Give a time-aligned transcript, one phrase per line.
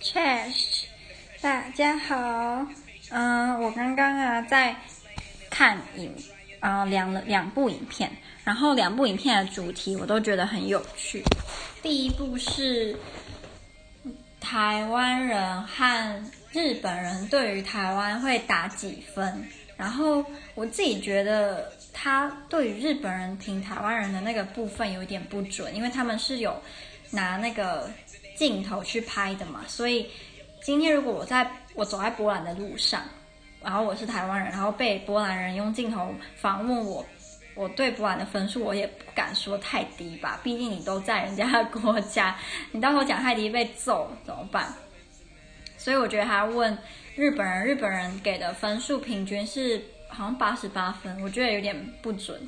[0.00, 0.84] Chest，
[1.40, 2.64] 大家好，
[3.10, 4.76] 嗯，我刚刚啊在
[5.50, 6.14] 看影，
[6.60, 8.08] 啊、两两部影片，
[8.44, 11.24] 然后两部影片的主题我都觉得很有趣。
[11.82, 12.96] 第一部是
[14.40, 20.24] 台湾人和日本人对于台湾会打几分，然后
[20.54, 26.62] 我自己觉得他对于日本人评台湾人的那个部分有点不准，因为他们是有
[27.10, 27.90] 拿那个。
[28.38, 30.08] 镜头去拍的嘛，所以
[30.62, 33.02] 今天如果我在我走在波兰的路上，
[33.60, 37.04] 然后我是台湾人，然后被波兰人用镜头访问我，
[37.56, 42.36] 我对波兰的分数我也不敢说太低吧，毕竟你都在人家的国家，
[42.70, 44.72] 你到时候讲太低被揍怎么办？
[45.76, 46.78] 所以我觉得还要问
[47.16, 52.40] 日本人，日本人给的分数平均是好像八十八分，我觉得有点不准，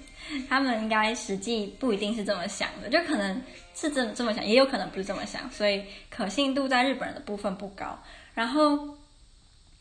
[0.48, 3.42] 他们应该实际不一定是这么想的，就可能。
[3.73, 7.98] 是这这么想，也有可能不是这么想，所以可信度在日本人的部分不高。
[8.34, 8.78] 然后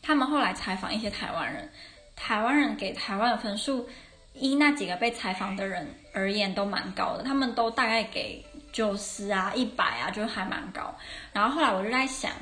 [0.00, 1.68] 他们后来采访一些台湾人，
[2.16, 3.86] 台湾人给台湾的分数，
[4.32, 10.96] 依那几个被采访的人而言都蛮高的，他们都大概给九十啊、一百啊，就还蛮高。
[11.34, 12.32] 然后后来我就在想，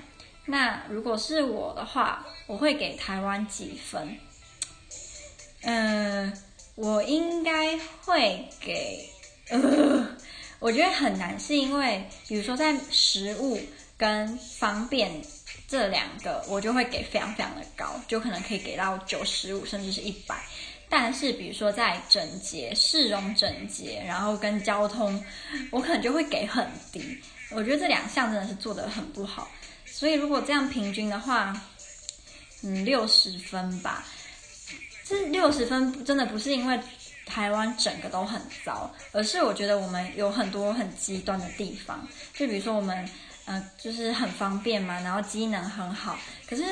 [0.44, 4.16] 那如果是我的话，我会给台湾几分？
[5.62, 6.32] 嗯，
[6.74, 9.08] 我应该会给
[9.48, 10.16] 呃。
[10.60, 13.60] 我觉得很难，是因为比如说在食物
[13.96, 15.08] 跟方便
[15.68, 20.36] 这两个，我就会给非常非常的高，就可能可以给到九十五甚至是一百。
[20.88, 25.24] 但是比如说在整洁、市容整洁，然后跟交通，
[25.70, 27.16] 我可能就会给很低。
[27.50, 29.48] 我觉得这两项真的是做的很不好。
[29.86, 31.54] 所以如果这样平均的话，
[32.64, 34.04] 嗯，六十分吧。
[35.08, 36.78] 这六十分真的不是因为。
[37.30, 43.06] 台湾整个都很糟，而是我觉得我们有很多很极端的地方，就比如说我们，
[43.44, 46.64] 嗯、就是很方便嘛，然后机能很好，可是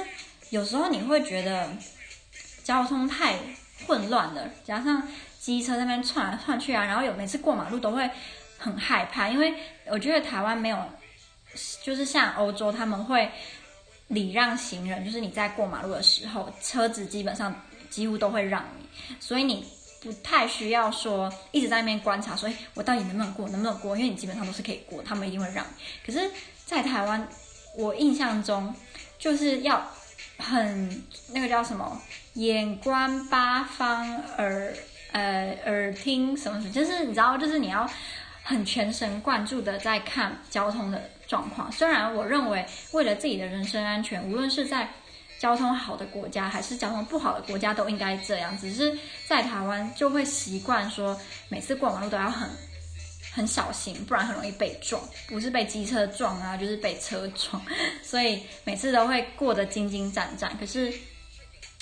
[0.49, 1.69] 有时候你会觉得
[2.65, 3.37] 交通太
[3.87, 5.07] 混乱了，加上
[5.39, 8.11] 机车那边窜来窜去啊，然后有每次过马路都会
[8.57, 9.53] 很害怕，因为
[9.89, 10.79] 我觉得台湾没有，
[11.83, 13.31] 就是像欧洲他们会
[14.09, 17.55] 礼让行人，就是你在过马路的时候，车子基本上
[17.91, 18.87] 几乎都会让你，
[19.21, 19.65] 所以你。
[19.99, 23.97] 不太需要说一直在那边观察，说我到底能不能过，能不能过？
[23.97, 25.71] 因为你基本上都是可以过，他们一定会让你。
[26.07, 26.31] 可是，
[26.65, 27.27] 在台湾，
[27.77, 28.73] 我印象中
[29.19, 29.85] 就是要
[30.39, 31.03] 很
[31.33, 32.01] 那个叫什么，
[32.35, 34.73] 眼观八方，耳
[35.11, 37.91] 呃耳听什么什么，就是你知道，就是你要
[38.45, 41.73] 很全神贯注的在看交通的状况。
[41.73, 44.91] 虽然我认为，为了自己的人身安全，无论是在
[45.39, 52.49] 交通好的国家还是交通不好的国家都应该这样，只是在台湾就会习惯说每次过马路都要很
[53.33, 57.63] 很小心，不然很容易被撞，不是被机车撞啊，就是被车撞，
[58.03, 60.57] 所以每次都会过得惊惊战战。
[60.59, 60.93] 可是，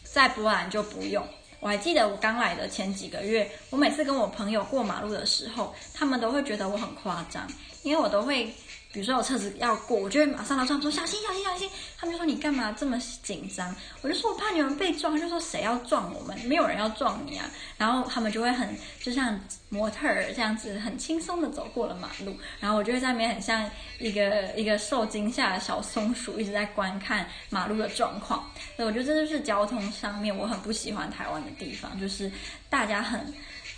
[0.02, 1.24] 在波兰就不用。
[1.60, 7.48] 我还记得我刚来的前几个月，我每次跟我朋友过马路的时候，他们都会觉得我很夸张，
[7.82, 8.52] 因为我都会。
[8.94, 11.68] 比如说我车子要过，我就会马上到这样说小心小心小心。
[11.98, 13.74] 他们就说你干嘛这么紧张？
[14.02, 15.18] 我就说我怕你们被撞。
[15.18, 16.38] 就说谁要撞我们？
[16.46, 17.50] 没有人要撞你啊。
[17.76, 19.38] 然后他们就会很就像
[19.68, 22.36] 模特儿这样子，很轻松的走过了马路。
[22.60, 23.68] 然后我就会在那边很像
[23.98, 28.48] 一个一个受惊吓的小松鼠，一直在观看马路的状况。
[28.76, 32.30] 所以我觉得这就是交通上面我很不喜欢台湾的地方，就是
[32.70, 33.20] 大家很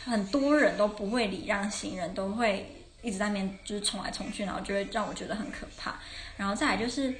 [0.05, 2.71] 很多人都不会礼让行人，都会。
[3.03, 5.95] 一直在那边就是冲来冲去，然后就会让我觉得很可怕。
[6.37, 7.15] 然后再来就是，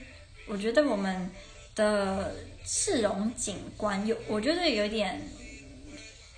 [0.49, 1.31] 我觉得我们
[1.77, 5.21] 的市容景观有，我觉得有点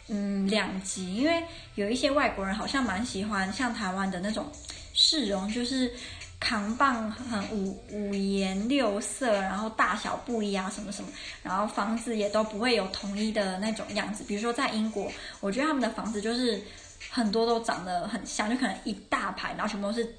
[0.08, 1.42] 嗯两极，因为
[1.76, 4.52] 有一些外国人好像蛮喜欢像台湾的那种
[4.92, 5.90] 市容，就是
[6.38, 11.08] 扛棒很五五颜六色，然后大小不一啊什么什么，
[11.42, 14.24] 然后房子也都不会有统一的那种样子。
[14.24, 15.10] 比如说在英国，
[15.40, 16.62] 我觉得他们的房子就是。
[17.10, 20.14] 很多都长得很像，就可能一大排，然后全部都是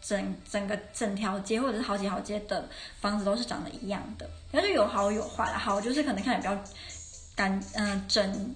[0.00, 2.68] 整整个整条街或者是好几条街的
[3.00, 4.28] 房子都是长得一样的。
[4.50, 6.72] 然后就有好有坏，好就是可能看起来比较
[7.36, 8.54] 干，嗯、整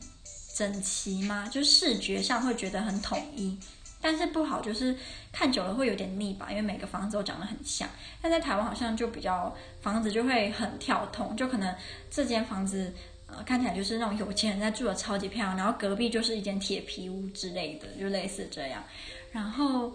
[0.55, 3.59] 整齐嘛，就视觉上会觉得很统一。
[4.01, 4.95] 但是不好就是
[5.33, 7.89] 看久了会有点腻吧，因为每个房子都长得很像。
[8.21, 11.75] 但在台湾好像就比较房子就会很跳通，就可能
[12.11, 12.93] 这间房子。
[13.45, 18.83] 看起来就是那种有钱人在住的超级漂亮，然后隔壁就是一间铁皮屋之类的，就类似这样。
[19.33, 19.93] 然后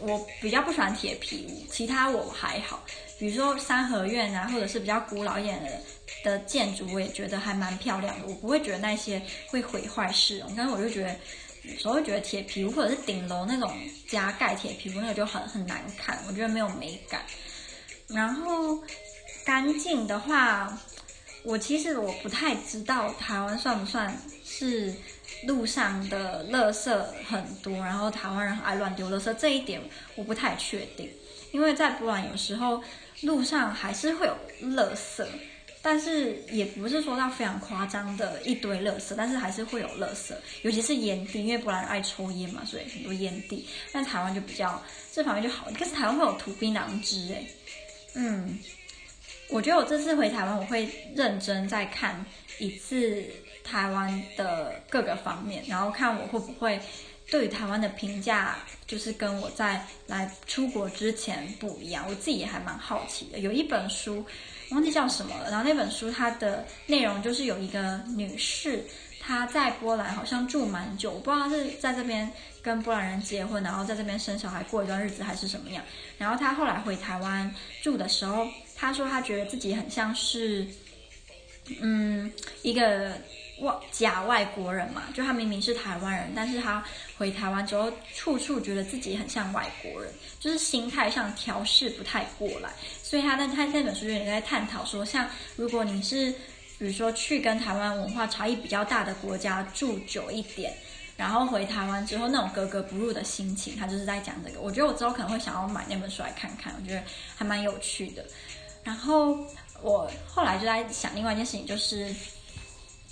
[0.00, 2.84] 我比较不喜欢铁皮屋，其他我还好，
[3.18, 5.70] 比如说三合院啊，或者是比较古老一点的
[6.22, 8.26] 的建筑，我也觉得还蛮漂亮的。
[8.26, 11.16] 我不会觉得那些会毁坏市容，但是我就觉得
[11.62, 13.74] 有时候会觉得铁皮屋或者是顶楼那种
[14.06, 17.22] 加盖铁皮屋那个就很很难看，我觉得没有美感。
[18.08, 18.78] 然后
[19.44, 20.78] 干净的话，
[21.46, 24.12] 我其实我不太知道台湾算不算
[24.44, 24.92] 是
[25.44, 26.90] 路上的垃圾
[27.28, 29.80] 很多，然后台湾人爱乱丢垃圾这一点
[30.16, 31.08] 我不太确定，
[31.52, 32.82] 因为在波兰有时候
[33.22, 34.36] 路上还是会有
[34.70, 35.24] 垃圾。
[35.82, 43.64] 但是也不是说到非常夸张的一堆垃圾，但是还是会有垃圾，尤其是烟蒂，因为波兰人爱抽烟嘛，所以很多烟蒂。
[43.92, 44.82] 但台湾就比较
[45.12, 47.44] 这方面就好，可是台湾会有吐槟榔汁哎，
[48.14, 48.58] 嗯，
[49.48, 52.24] 我觉得我这次回台湾，我会认真再看
[52.58, 53.24] 一次
[53.62, 56.80] 台湾的各个方面，然后看我会不会
[57.30, 58.56] 对台湾的评价
[58.86, 63.38] 就是跟我在来出国之前不一样，我自己也还蛮好奇的。
[63.38, 64.24] 有一本书。
[64.70, 65.48] 忘记叫什么了。
[65.48, 68.84] 然后那本书它的内容就是有一个女士，
[69.20, 72.28] 她在波兰好像住蛮久，我不知道她是在这边
[72.62, 75.84] 跟波兰人结婚，然后在这边生小孩过一段日子还是什么样。
[76.18, 78.44] 然后她后来回台湾住的时候，
[78.76, 80.66] 他说他觉得自己很像是，
[81.80, 82.30] 嗯，
[82.62, 83.12] 一个
[83.60, 86.84] 外假外国人嘛，就他明明是台湾人，但是他
[87.16, 92.70] 回台湾之后，处处觉得自己很像外国人，就是心态上调试不太过来。
[93.02, 95.26] 所以他在他那本书里在探讨说，像
[95.56, 96.30] 如果你是，
[96.78, 100.76] 比如说去跟台湾文化差异比较大的国家住久一点，
[101.16, 104.60] 然后回台湾之后那种格格不入的心情，他就是在讲这个。
[104.60, 107.02] 我觉得我之后可能会想要买那本书来看看，我觉得
[107.34, 108.22] 还蛮有趣的。
[108.86, 109.36] 然后
[109.82, 112.14] 我后来就在想另外一件事情，就是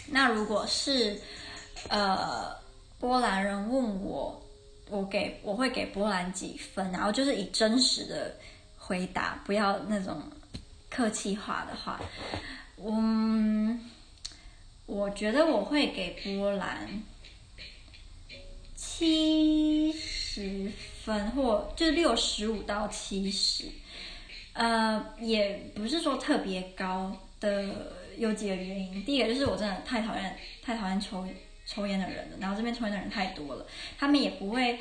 [0.08, 1.20] 那如果是
[1.88, 2.56] 呃
[2.98, 4.42] 波兰人问我，
[4.88, 8.34] 我给我会给波兰几分，然后就是以真实的。
[8.86, 10.22] 回答不要那种
[10.90, 11.98] 客气话的话，
[12.76, 13.90] 嗯，
[14.84, 17.02] 我觉得我会给波兰
[18.76, 20.70] 七十
[21.02, 23.64] 分，或就六十五到七十，
[24.54, 29.04] 呃，也不是说特别高的，有几个原因。
[29.04, 31.26] 第一个就是我真的太讨厌太讨厌抽
[31.66, 33.66] 抽烟的人了，然后这边抽烟的人太多了，
[33.98, 34.78] 他们也不会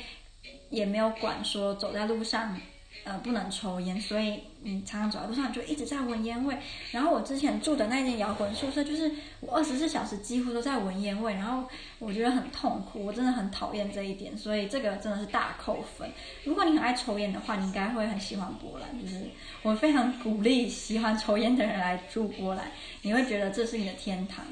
[0.70, 2.58] 也没有管说走在路上。
[3.04, 6.56] 呃，不能抽烟，所以你常常走在路上就一直在闻烟味。
[6.90, 11.68] 然后我之前住的那间摇滚宿舍，就是我二十四小时几乎都在闻烟味，然后
[11.98, 16.10] 我觉得很痛苦，我真的很讨厌这一点，所以这个真的是大扣分。
[16.44, 19.24] 如果你很爱抽烟的话，你应该会很喜欢波兰，就是
[19.62, 22.70] 我非常鼓励喜欢抽烟的人来住波兰，
[23.02, 24.46] 你会觉得这是你的天堂。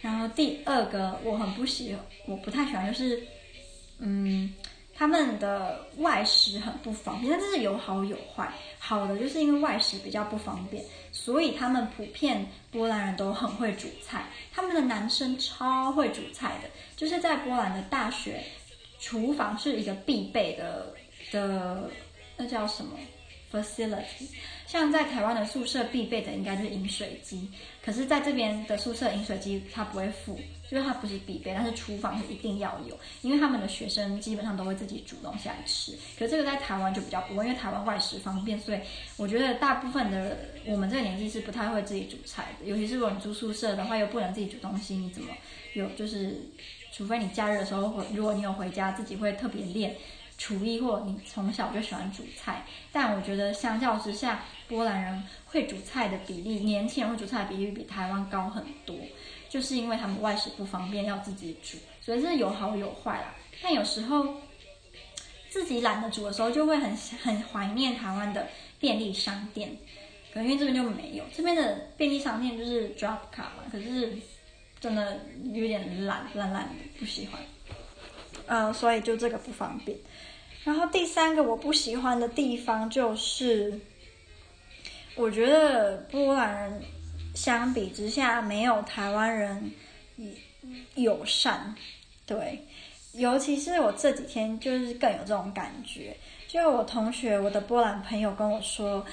[0.00, 1.96] 然后第二个我很不喜，
[2.26, 3.20] 我不太喜欢就是，
[3.98, 4.54] 嗯。
[5.00, 8.52] 他们的外食很不方便，但这是有好有坏。
[8.78, 14.26] 好的就是因为外食比较不方便，所以他们普遍波兰人都很会煮菜。
[14.52, 18.44] 他们的男生超会煮菜的，就是在波兰的大学，
[18.98, 20.94] 厨房是一个必备的
[21.32, 21.88] 的，
[22.36, 22.98] 那叫什么
[23.52, 24.28] facility。
[24.66, 27.48] 像在台湾的宿舍必备的应该就是饮水机，
[27.84, 30.38] 可是在这边的宿舍饮水机它不会附，
[30.70, 35.90] 就是它不是必备，但是厨房是一定要有，因为他们的学生基本上都会自己煮东西来吃。
[36.16, 38.78] 可是这个在台湾就比较不会，因为台湾外食方便，所以
[39.16, 45.34] 我觉得大部分的我们这个年纪是不太会自己煮菜的，尤其是如果你住宿舍的话，又不能自己煮东西，你怎么
[45.72, 46.40] 有就是，
[46.92, 49.96] 除非你假日的时候，如果你有回家，自己会特别练。
[50.40, 58.96] 厨艺，或你从小就喜欢煮菜，但我觉得相较之下，波兰人会煮菜的比例，年轻人会煮菜的比例比台湾高很多，
[59.50, 63.34] 就是因为他们外食不方便，要自己煮，所以是有好有坏啦。
[63.60, 64.34] 但有时候
[65.50, 68.48] 自己懒得煮的时候，就会很很怀念台湾的
[68.78, 69.76] 便利商店，
[70.32, 74.16] 可能因为这边就没有，这边的便利商店就是 drop 卡嘛，可是
[74.80, 75.20] 真的
[75.52, 77.38] 有点懒懒懒的，不喜欢，
[78.46, 79.94] 呃，所以就这个不方便。
[80.62, 83.80] 然后第三个我不喜欢的地方就是，
[85.14, 86.82] 我觉得波兰人
[87.34, 89.72] 相比之下没有台湾人
[90.94, 91.74] 友善，
[92.26, 92.64] 对，
[93.12, 96.16] 尤其是我这几天就是更有这种感觉。
[96.46, 99.04] 就我同学，我的波兰朋友跟我说，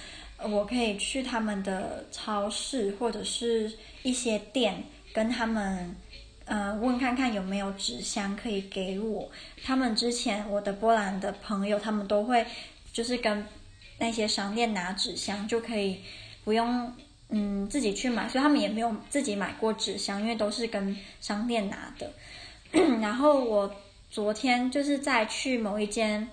[0.43, 3.71] 我可以去他们的超市或者是
[4.03, 5.95] 一些店跟他们。
[6.47, 9.29] 呃，问看看有没有纸箱可以给我。
[9.63, 12.45] 他们之前我的波兰的朋友，他们都会
[12.93, 13.45] 就是跟
[13.99, 15.99] 那些商店拿纸箱，就可以
[16.45, 16.91] 不用
[17.29, 22.11] 嗯自己去买，所以他们也没有自己买过纸箱，因为都是跟商店拿的。
[23.01, 23.75] 然后我
[24.09, 26.29] 昨天就是在去某一间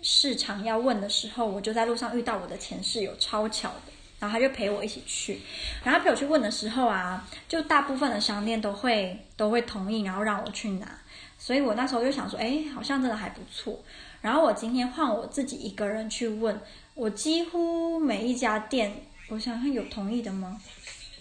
[0.00, 3.92] 市场要问的时候，我就在路上遇到我的前室友，超巧的。
[4.20, 5.40] 然后他就陪我一起去，
[5.82, 10.86] 然后陪我去问的时候啊，就大部分的商店都会都会同意，然后让我去拿，
[11.38, 13.82] 所以我那时候就想说，哎，好像真的还不错。
[14.20, 16.60] 然后我今天换我自己一个人去问，
[16.94, 18.92] 我几乎每一家店
[19.28, 20.60] 我想看有同意的吗？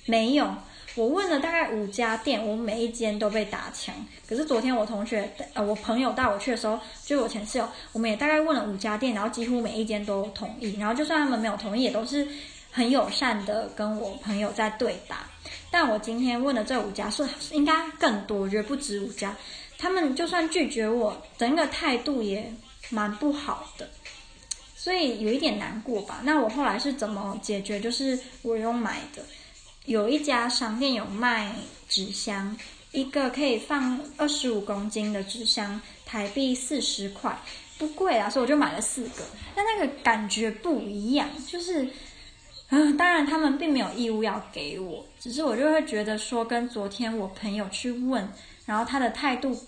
[0.05, 0.53] 没有。
[0.95, 3.95] 我问了大概五家店，我每一间都被打枪。
[4.27, 10.77] 可是昨天我同学，呃，我朋友带我去的时候，就是我前室友，我们也大概问了五家店，然后几乎每一间都同意。
[10.77, 12.27] 然后就算他们没有同意，也都是
[12.71, 15.27] 很友善的跟我朋友在对答。
[15.71, 19.35] 但我今天问的这五家是应该更多，我觉得不止五家。
[19.77, 22.53] 他们就算拒绝我，整个态度也
[22.89, 23.89] 蛮不好的，
[24.75, 26.19] 所以有一点难过吧。
[26.23, 27.79] 那我后来是怎么解决？
[27.79, 29.23] 就是我用买的。
[29.85, 31.55] 有一家商店有卖
[31.87, 32.55] 纸箱，
[32.91, 37.39] 一个可以放二十五公斤的纸箱，台币四十块，
[37.77, 39.23] 不贵啊，所以我就买了四个。
[39.55, 41.87] 但那个感觉不一样，就是，
[42.71, 48.27] 嗯，当然他们并没有义务要给我，只是我就会觉得说，跟昨天我朋友去问，
[48.65, 49.59] 然后他的态度，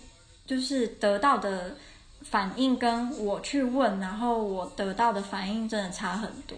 [0.46, 1.76] 就是得到的
[2.20, 6.56] 反应跟我去问，然后我得到的反应真的差很多。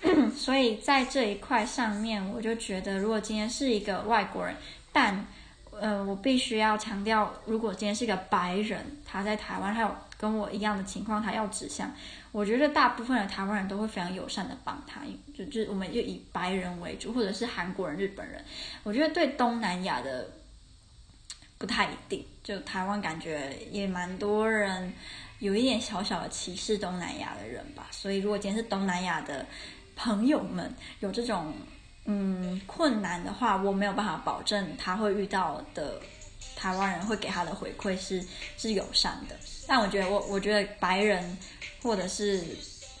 [0.36, 4.56] 所以在这一块上面，我就觉得，如果今天是一个外国人，
[4.92, 5.26] 但，
[5.80, 11.90] 呃，我必须要强调，如果今天是个白人，他在台湾，还有跟我一样的情况，他要指向，
[12.32, 15.00] 我觉得大部分的台湾人都会非常友善的帮他，
[15.36, 18.44] 就就我们就以白人为主，或者是韩国人、日本人，
[18.82, 20.28] 我觉得对东南亚的
[21.58, 24.92] 不太一定，就台湾感觉也蛮多人
[25.38, 29.46] 有一点小小的歧视东南亚的人吧，所以如果今天是东南亚的。
[30.00, 31.52] 朋友们有这种
[32.10, 36.00] 嗯困难的话，我没有办法保证他会遇到的
[36.56, 38.24] 台湾人会给他的回馈是
[38.56, 39.36] 是友善的。
[39.66, 41.36] 但我觉得我我觉得白人
[41.82, 42.42] 或者是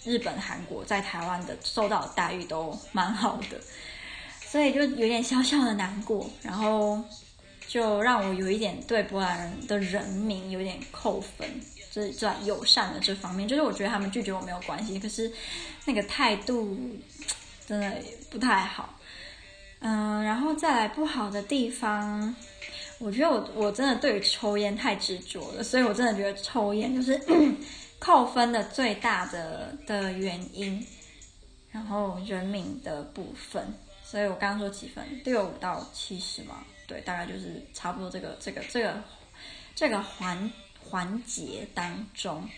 [0.04, 3.58] 日本、韩国在台湾的受到的待遇都蛮好的，
[4.44, 7.02] 所以就有点小小的难过，然后
[7.66, 11.48] 就让我有一点对波兰人的人民有点扣分。
[11.90, 15.32] 就是在友善的这方面，就是我觉得他们拒绝我没有关系，可是
[15.86, 16.78] 那个态度
[17.68, 17.92] 真的
[18.30, 18.98] 不太好。
[19.80, 22.34] 嗯，然后再来不好的地方，
[22.98, 27.20] 我觉得我我真的对于抽烟太执着了，所以我真的觉得抽烟就是
[28.00, 30.84] 扣分的最大的的原因。
[31.70, 39.02] 然后人民的部分，所以我刚刚说几分，六到七十嘛，对，大概就是差不多这个这个这个
[39.74, 40.50] 这个环。
[40.90, 42.48] 环节当中，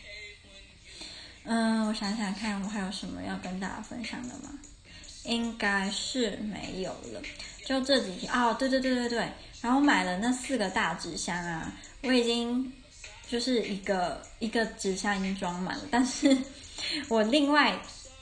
[1.43, 4.57] 嗯，我想想看，我还有什么要跟大家分享的吗？
[5.25, 7.21] 应该是没有了。
[7.65, 9.29] 就这几天哦，对对对对对。
[9.61, 11.73] 然后买了那四个大纸箱啊，
[12.03, 12.73] 我已经
[13.29, 16.37] 就是一个一个纸箱已经装满了，但是
[17.09, 17.79] 我另外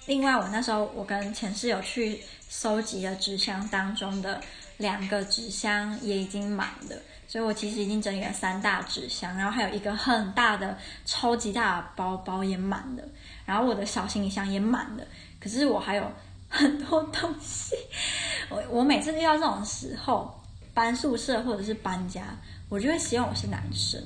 [0.06, 4.40] 另外我那时候我跟前室友去收集的纸箱当中的
[4.78, 6.96] 两个纸箱也已经满了。
[7.28, 13.04] 所以我其实已经整理了三大纸箱，然后还有一个很大的、超级大的包包也满了，
[13.44, 15.06] 然后我的小行李箱也满了。
[15.38, 16.10] 可是我还有
[16.48, 17.76] 很多东西，
[18.50, 20.40] 我我每次遇到这种时候，
[20.74, 22.36] 搬宿舍或者是搬家，
[22.68, 24.02] 我就会希望我是男生。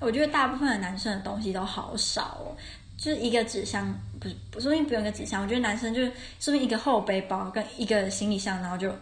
[0.00, 2.56] 我觉得大部分的男生的东西都好少哦，
[2.96, 6.08] 就是一个纸箱，不是，不说不定不用一个纸箱，我觉得男生就是
[6.40, 8.92] 说不定一个厚背包跟一个行李箱，然后就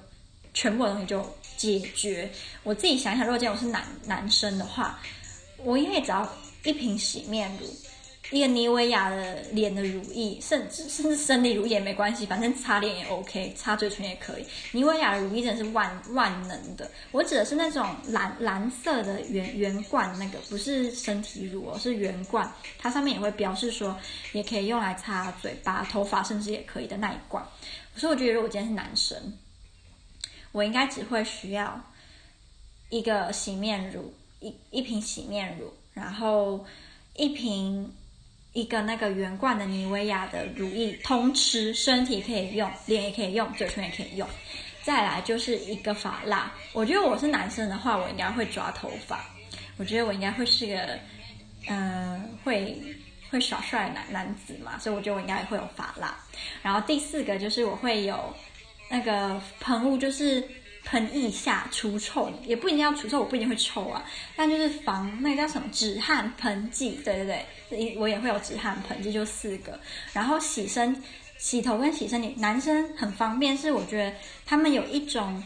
[0.53, 1.25] 全部的东西就。
[1.61, 2.31] 解决，
[2.63, 4.99] 我自己想想，如果今天我是男男生的话，
[5.59, 6.27] 我应该只要
[6.65, 7.67] 一瓶洗面乳，
[8.31, 14.47] 一个妮维雅的脸的乳液，甚至甚至生理乳液也没关系，反正擦脸也 OK，擦嘴唇也可以。
[14.73, 23.97] 妮维雅的乳液真的是万万能的，我指的是那种蓝蓝色的圆圆罐，那个不是身体乳哦，是圆罐，它上面也会标示说，
[24.33, 27.45] 也可以用来擦嘴巴、头发，甚至也可以的那一罐。
[27.97, 29.17] 所以我觉得，如果今天是男生。
[30.53, 31.81] 我应该只会需要
[32.89, 36.67] 一个洗面乳，一一瓶洗面乳，然后
[37.15, 37.89] 一瓶
[38.53, 44.29] 一个那个圆罐的妮维雅的乳液，通吃，身体可以用，脸也可以用，嘴唇也可以用。
[44.83, 49.25] 再来就是一个发蜡，我觉得我是男生的话，我应该会抓头发。
[49.77, 50.99] 我觉得我应该会是个，
[51.69, 52.77] 嗯、会
[53.31, 56.17] 会耍帅的男男子嘛，所以我觉得我应该也会有发蜡。
[56.63, 58.35] 然后第四个就是我会有。
[58.93, 60.43] 那个喷雾就是
[60.83, 64.05] 喷腋下除臭，也不一定要除臭，我不一定会臭啊。
[64.35, 67.47] 但就是防那个叫什么止汗喷剂，对对对，
[67.99, 69.79] 我也会有止汗喷这，就四个。
[70.13, 71.03] 然后洗身、
[71.39, 74.13] 洗头跟洗身体，男生很方便，是我觉得
[74.47, 75.43] 他们有一种，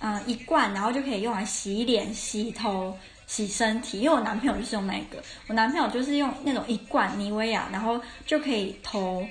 [0.00, 4.00] 嗯、一罐，然后就可以用来洗脸、洗头、洗身体。
[4.00, 9.26] 因为我男朋友就是用那个，我男朋友就是用那种一罐妮维雅，然后就可以头、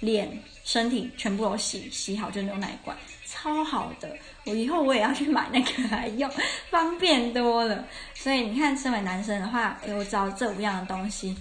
[0.00, 0.42] 脸。
[0.64, 2.94] 身体全部都洗洗好，就用那一罐，
[3.24, 4.14] 超好的。
[4.44, 6.30] 我以后我也要去买那个来用，
[6.68, 7.86] 方便多了。
[8.12, 11.34] 所以你看，身为男生的话，我找这五样的东西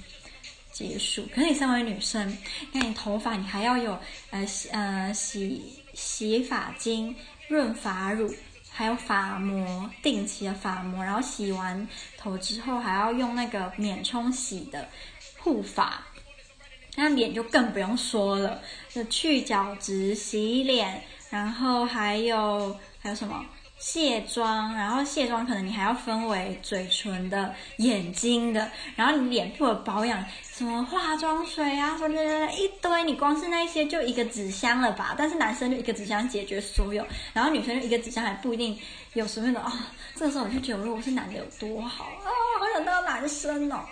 [0.77, 1.27] 结束。
[1.34, 2.38] 可是你身为女生，
[2.72, 3.98] 那你头发你还要有
[4.29, 7.15] 呃洗呃洗洗发精、
[7.48, 8.31] 润发乳，
[8.72, 14.88] 还有发膜，定期的发膜，然后洗完头之后还要用那个免冲洗的
[15.39, 16.03] 护发。
[16.96, 23.43] 那脸就更不用说了，就去角质、洗脸，然后还有还有什么
[23.77, 30.25] 卸妆，然后卸妆可能你还要分为嘴唇的、眼睛的，然后你脸部的保养，
[30.57, 32.19] 什么化妆水啊，什么
[32.53, 35.13] 一堆，你光是那些就一个纸箱了吧？
[35.15, 38.75] 但是男生就一个纸箱解决所有，然后女生就一个纸箱还不一定
[39.13, 39.71] 有什么的啊。
[40.15, 42.25] 这个时候我就觉得，我是男的有多好啊，
[42.59, 43.85] 好想当男生哦。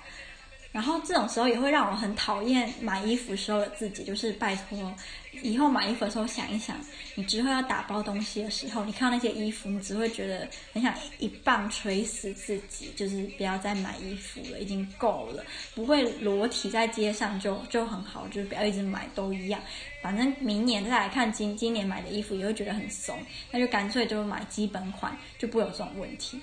[0.75, 4.94] 然后这种时候也会让我很讨厌买衣服时候的自己，就是拜托，
[5.41, 6.77] 以后买衣服的时候想一想，
[7.15, 19.62] 你之后要打包东西的时候，你看到那些衣服，你只会觉得很想一棒捶死自己，就是不要再买衣服了，已经够了，不会裸体在街上就就很好，就是不要一直买都一样，
[20.01, 23.17] 反正明年再来看今今年买的衣服也会觉得很怂，
[23.50, 26.38] 那就干脆就买基本款，就不会有这种问题。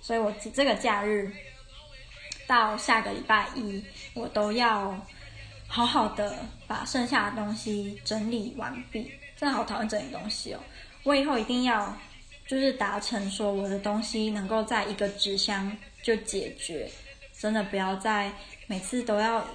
[0.00, 1.32] 所以我这个假日。
[2.50, 3.80] 到下个礼拜一，
[4.12, 5.00] 我都要
[5.68, 9.08] 好好的把剩下的东西整理完毕。
[9.36, 10.58] 真的好讨厌整理东西哦！
[11.04, 11.96] 我以后一定要
[12.48, 16.90] 就是达成说我的东西能够在一个纸箱就解决，
[17.38, 18.32] 真的不要再
[18.66, 19.46] 每次都要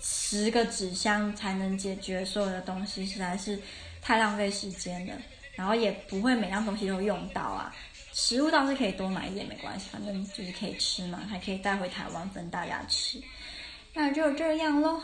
[0.00, 3.60] 十个纸箱才能解决所有的东西，实在是
[4.00, 5.12] 太浪费时间了。
[5.54, 7.74] 然后也不会每样东西都用到啊。
[8.20, 13.22] 食物倒是可以多买一点，没关系，反正就是可以吃嘛，还可以带回台湾分大家吃。
[13.94, 15.00] 那就这样喽。